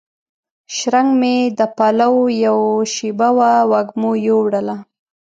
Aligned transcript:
شرنګ 0.75 1.09
مې 1.19 1.35
د 1.57 1.61
پاولو 1.77 2.13
یوه 2.45 2.71
شیبه 2.93 3.29
وه 3.37 3.51
وږمو 3.71 4.11
یووړله 4.27 4.77